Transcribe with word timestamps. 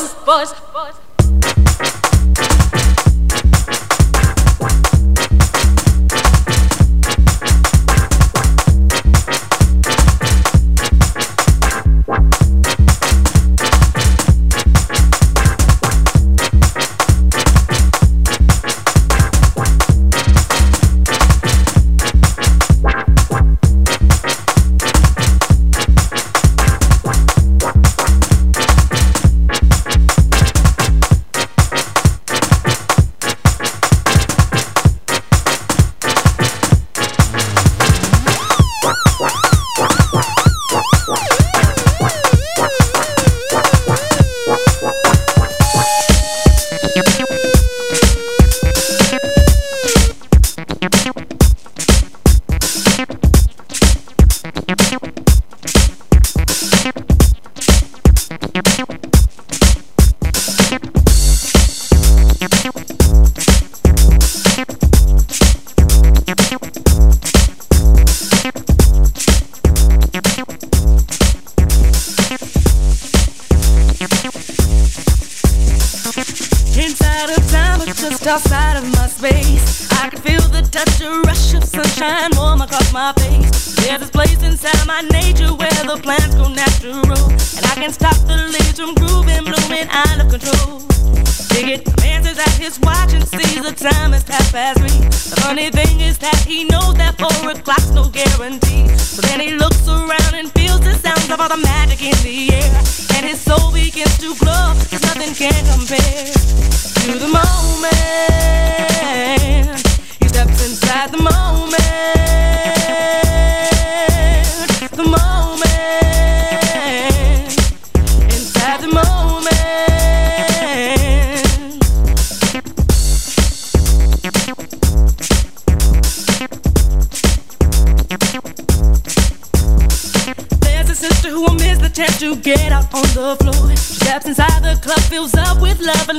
pos, 0.00 0.14
pos, 0.24 0.54
pos. 0.72 1.09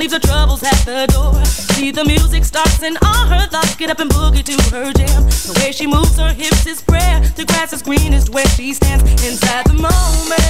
leaves 0.02 0.14
her 0.14 0.18
troubles 0.18 0.64
at 0.64 0.74
the 0.84 1.06
door. 1.12 1.44
See, 1.44 1.92
the 1.92 2.04
music 2.04 2.44
starts 2.44 2.82
and 2.82 2.98
all 3.04 3.26
her 3.26 3.46
thoughts 3.46 3.76
get 3.76 3.88
up 3.88 4.00
and 4.00 4.10
boogie 4.10 4.42
to 4.42 4.74
her 4.74 4.92
jam. 4.92 5.22
The 5.46 5.60
way 5.62 5.70
she 5.70 5.86
moves 5.86 6.18
her 6.18 6.32
hips 6.32 6.66
is 6.66 6.82
prayer. 6.82 7.20
The 7.36 7.44
grass 7.44 7.72
is 7.72 7.82
greenest 7.82 8.30
where 8.30 8.46
she 8.46 8.74
stands 8.74 9.04
inside 9.24 9.64
the 9.66 9.74
moment. 9.74 10.41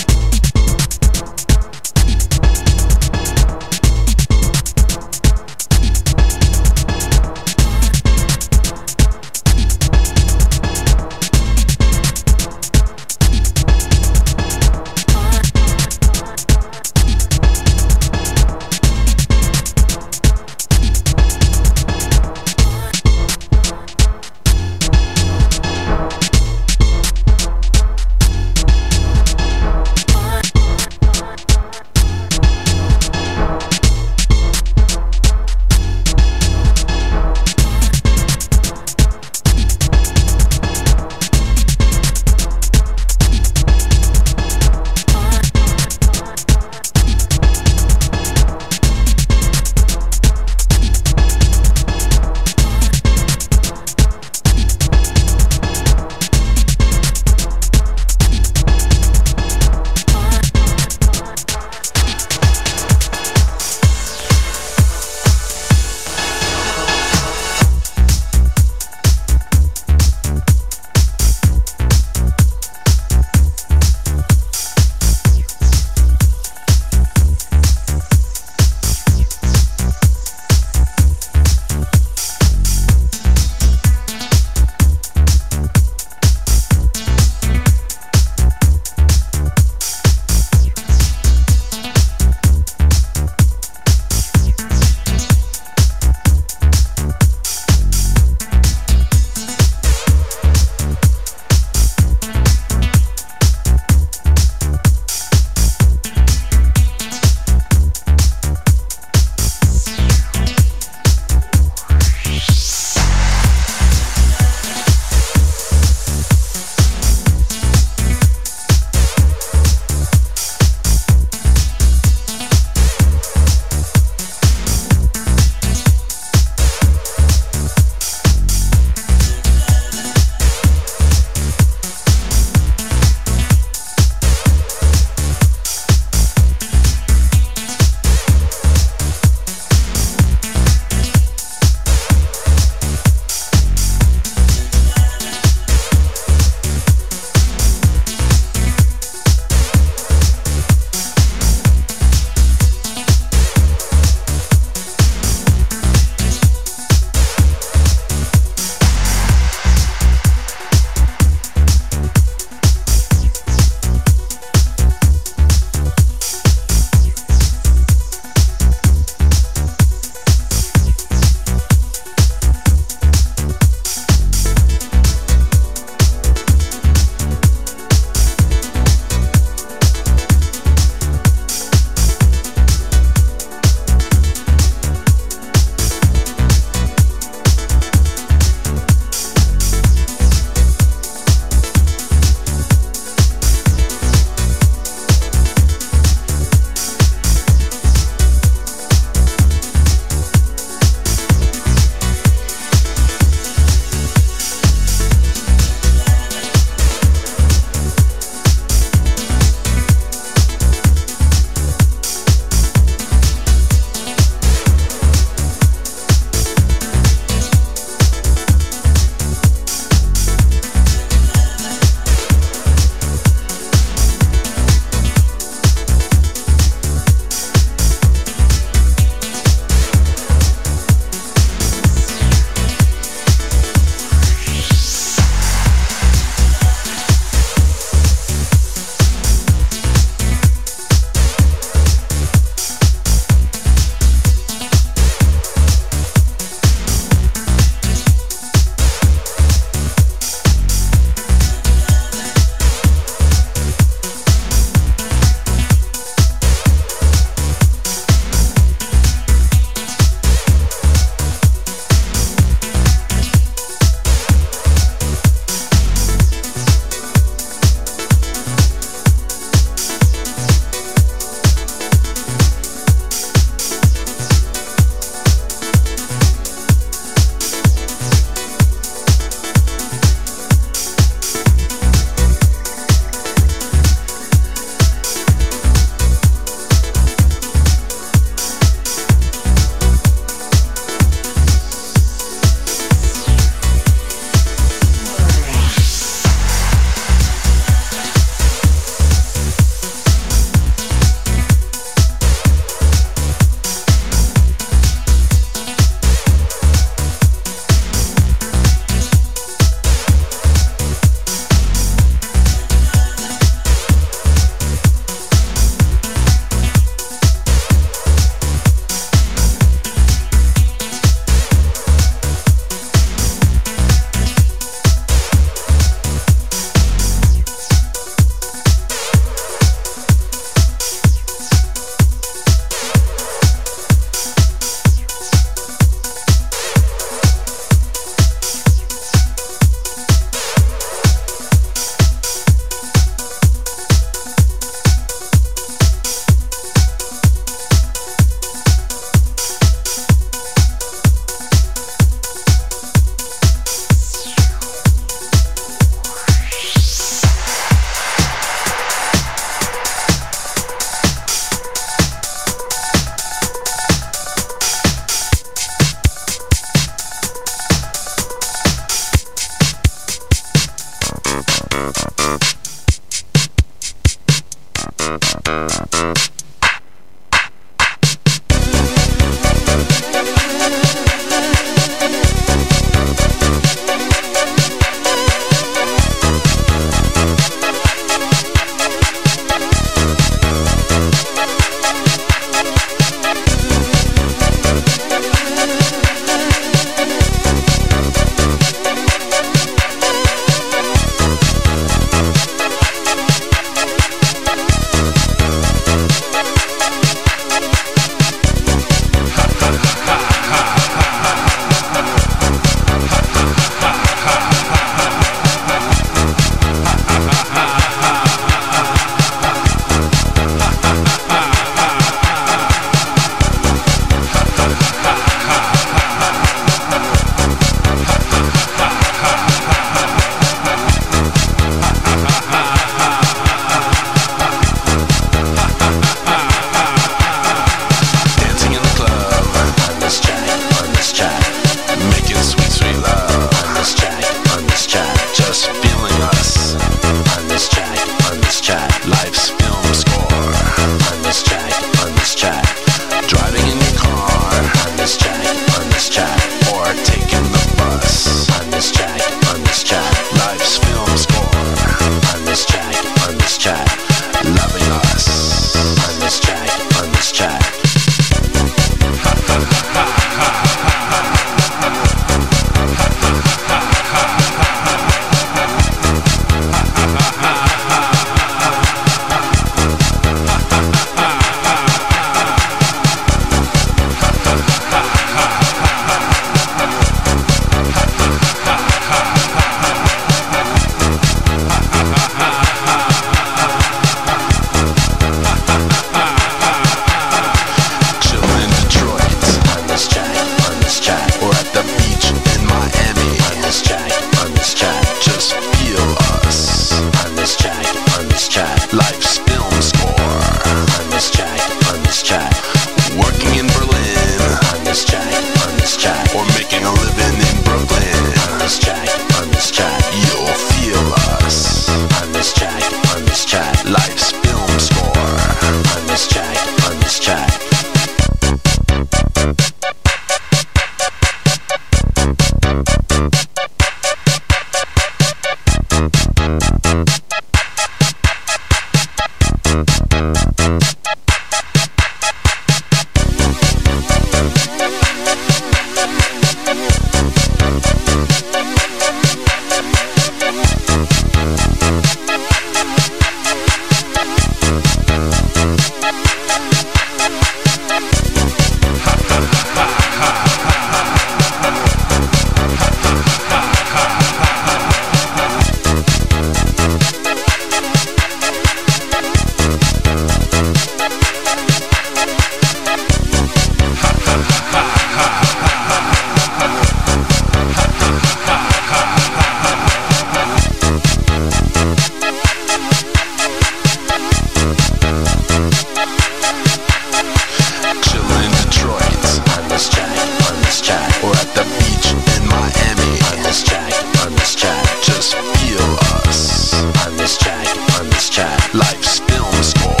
on 598.00 598.08
this 598.08 598.30
track. 598.30 598.72
Life's 598.72 599.18
film 599.18 599.62
score. 599.62 600.00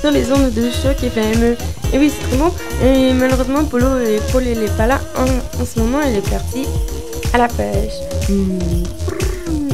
Sur 0.00 0.10
les 0.10 0.32
ondes 0.32 0.52
de 0.52 0.70
choc 0.70 1.02
FM. 1.02 1.56
Et 1.92 1.98
oui, 1.98 2.10
c'est 2.10 2.28
très 2.28 2.36
bon. 2.36 2.52
Et 2.82 3.12
malheureusement, 3.12 3.64
Polo, 3.64 3.86
Paul, 4.32 4.44
il 4.46 4.60
n'est 4.60 4.76
pas 4.76 4.86
là 4.86 5.00
en, 5.16 5.64
ce 5.64 5.78
moment, 5.80 5.98
il 6.02 6.16
est 6.16 6.30
parti 6.30 6.66
à 7.32 7.38
la 7.38 7.48
pêche. 7.48 7.92
Hmm. 8.28 8.58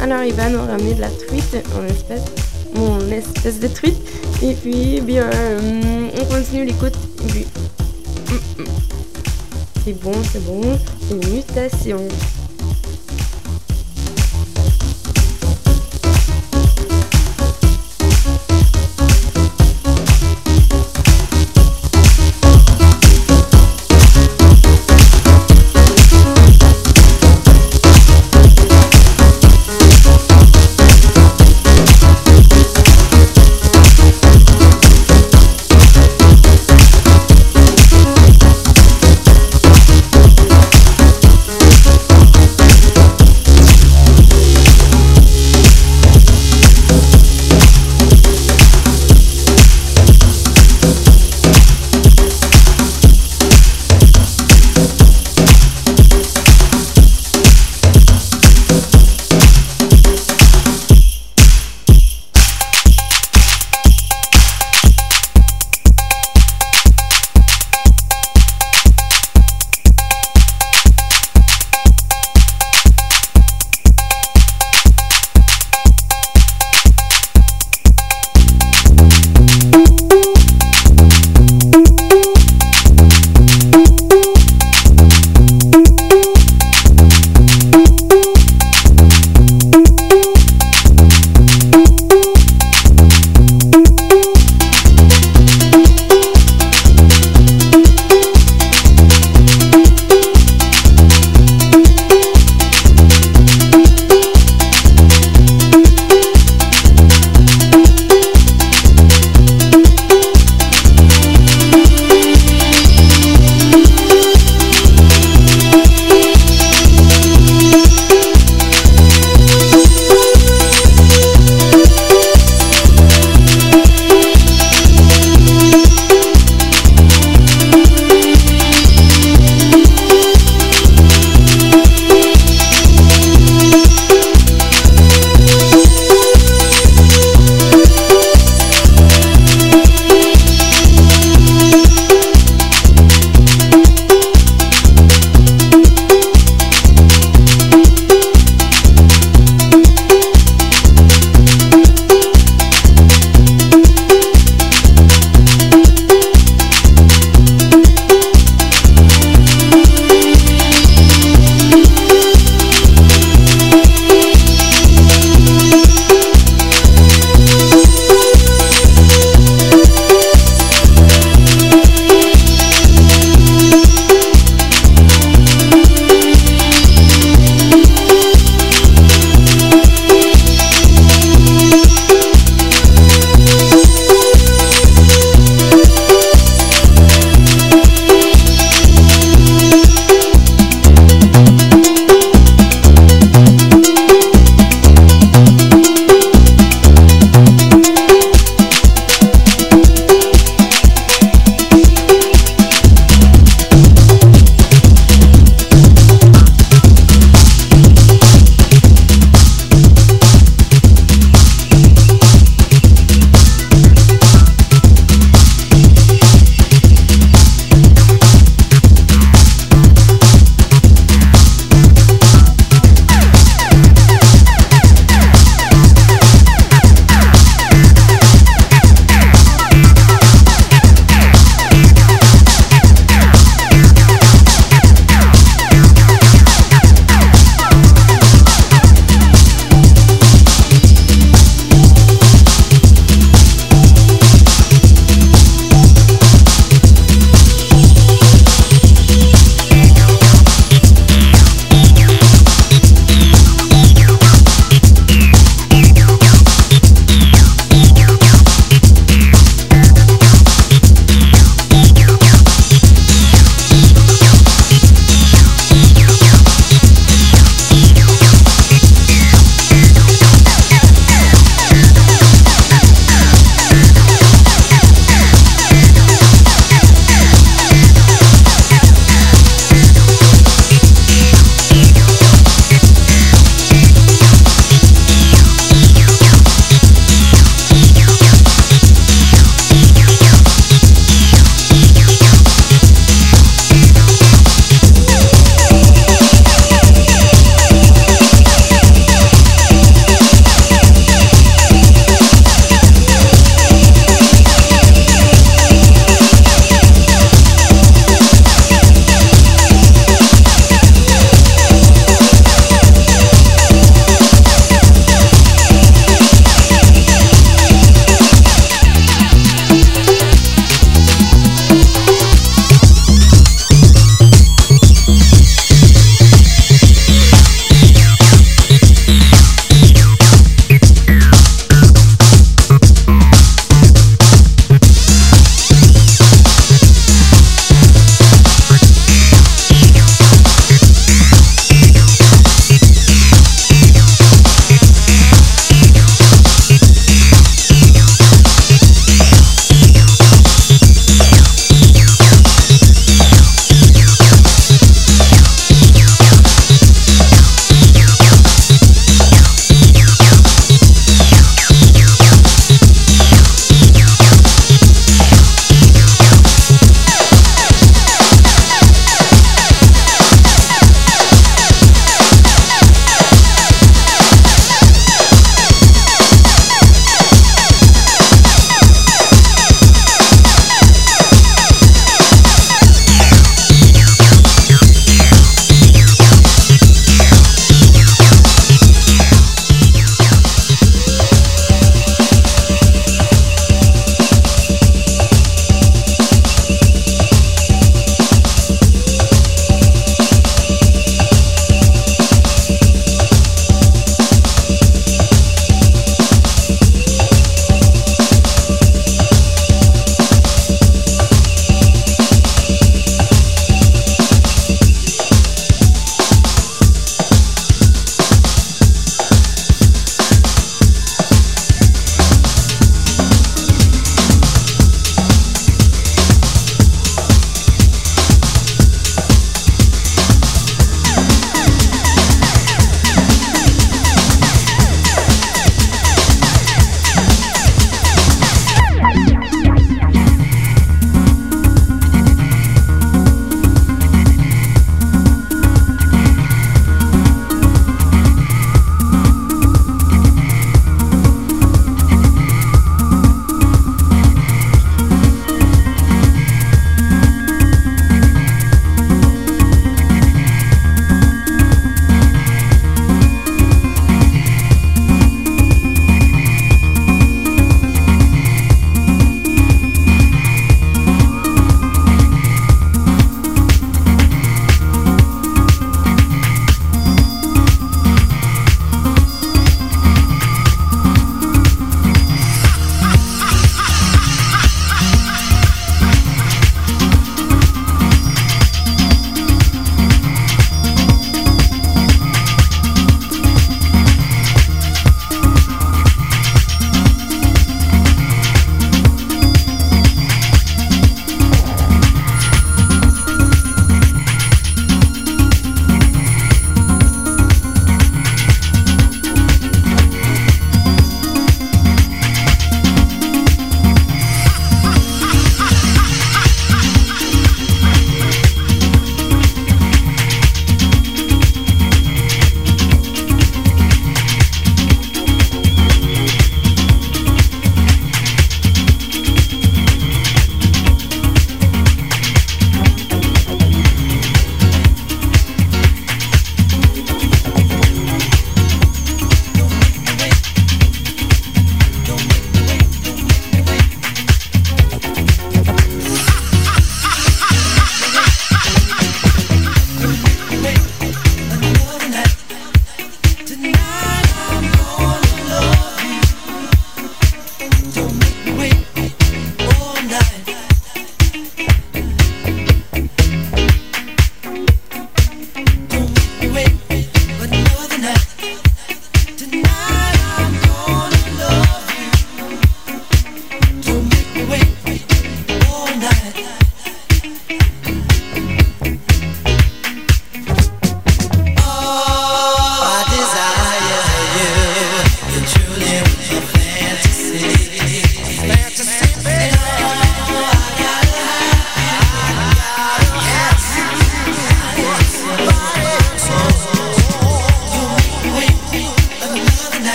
Alors, 0.00 0.22
il 0.22 0.34
va 0.34 0.48
nous 0.48 0.60
ramener 0.60 0.94
de 0.94 1.00
la 1.00 1.10
truite, 1.10 1.56
en 1.76 1.86
espèce, 1.86 2.22
mon 2.74 2.98
espèce 3.10 3.60
de 3.60 3.68
truite. 3.68 3.98
Et 4.42 4.54
puis, 4.54 5.00
bien, 5.00 5.24
euh, 5.32 6.08
on 6.20 6.24
continue 6.24 6.64
l'écoute. 6.64 6.96
Hmm, 7.22 8.62
hmm. 8.62 8.66
C'est 9.84 10.00
bon, 10.00 10.12
c'est 10.32 10.44
bon. 10.44 10.62
Une 11.10 11.34
mutation. 11.34 12.06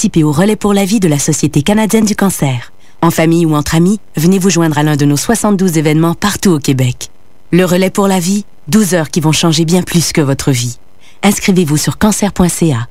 Participez 0.00 0.24
au 0.24 0.32
relais 0.32 0.56
pour 0.56 0.72
la 0.72 0.86
vie 0.86 0.98
de 0.98 1.08
la 1.08 1.18
Société 1.18 1.60
canadienne 1.60 2.06
du 2.06 2.16
cancer. 2.16 2.72
En 3.02 3.10
famille 3.10 3.44
ou 3.44 3.54
entre 3.54 3.74
amis, 3.74 4.00
venez 4.16 4.38
vous 4.38 4.48
joindre 4.48 4.78
à 4.78 4.82
l'un 4.82 4.96
de 4.96 5.04
nos 5.04 5.18
72 5.18 5.76
événements 5.76 6.14
partout 6.14 6.52
au 6.52 6.58
Québec. 6.58 7.10
Le 7.50 7.66
relais 7.66 7.90
pour 7.90 8.08
la 8.08 8.18
vie, 8.18 8.46
12 8.68 8.94
heures 8.94 9.10
qui 9.10 9.20
vont 9.20 9.32
changer 9.32 9.66
bien 9.66 9.82
plus 9.82 10.14
que 10.14 10.22
votre 10.22 10.52
vie. 10.52 10.78
Inscrivez-vous 11.22 11.76
sur 11.76 11.98
cancer.ca. 11.98 12.88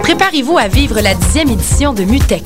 Préparez-vous 0.00 0.58
à 0.58 0.68
vivre 0.68 1.00
la 1.00 1.14
dixième 1.14 1.48
édition 1.48 1.94
de 1.94 2.04
MUTEC, 2.04 2.44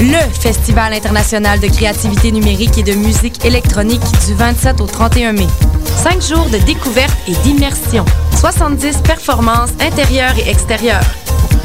le 0.00 0.40
Festival 0.40 0.92
international 0.92 1.60
de 1.60 1.68
créativité 1.68 2.32
numérique 2.32 2.78
et 2.78 2.82
de 2.82 2.94
musique 2.94 3.44
électronique 3.44 4.02
du 4.26 4.34
27 4.34 4.80
au 4.80 4.86
31 4.86 5.34
mai. 5.34 5.46
Cinq 5.84 6.20
jours 6.20 6.50
de 6.50 6.58
découverte 6.66 7.16
et 7.28 7.36
d'immersion. 7.44 8.04
70 8.40 9.02
performances 9.04 9.70
intérieures 9.80 10.36
et 10.36 10.50
extérieures. 10.50 11.06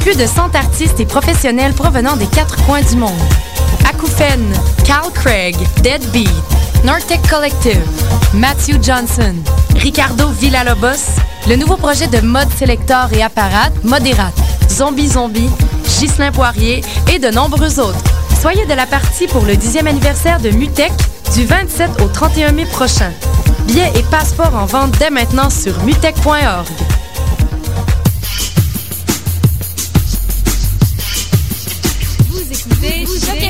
Plus 0.06 0.16
de 0.16 0.24
100 0.24 0.54
artistes 0.54 1.00
et 1.00 1.04
professionnels 1.04 1.72
provenant 1.72 2.16
des 2.16 2.28
quatre 2.28 2.64
coins 2.64 2.80
du 2.80 2.94
monde. 2.94 3.10
Acouphène, 3.90 4.54
Cal 4.84 5.10
Craig, 5.12 5.56
Deadbeat, 5.82 6.30
Nortec 6.84 7.20
Collective, 7.28 7.82
Matthew 8.32 8.80
Johnson, 8.80 9.34
Ricardo 9.74 10.28
Villalobos, 10.28 11.18
le 11.48 11.56
nouveau 11.56 11.76
projet 11.76 12.06
de 12.06 12.20
mode 12.20 12.48
Selector 12.56 13.08
et 13.14 13.22
apparat 13.24 13.70
Moderate, 13.82 14.38
Zombie 14.70 15.08
Zombie, 15.08 15.50
Ghislain 15.98 16.30
Poirier 16.30 16.84
et 17.12 17.18
de 17.18 17.30
nombreux 17.30 17.80
autres. 17.80 18.04
Soyez 18.40 18.64
de 18.64 18.74
la 18.74 18.86
partie 18.86 19.26
pour 19.26 19.44
le 19.44 19.54
10e 19.54 19.88
anniversaire 19.88 20.38
de 20.38 20.50
Mutec 20.50 20.92
du 21.34 21.44
27 21.46 22.00
au 22.00 22.06
31 22.06 22.52
mai 22.52 22.66
prochain. 22.66 23.10
Billets 23.66 23.90
et 23.96 24.04
passeports 24.04 24.54
en 24.54 24.66
vente 24.66 24.92
dès 25.00 25.10
maintenant 25.10 25.50
sur 25.50 25.76
mutec.org. 25.82 26.68
Deixa 32.80 33.45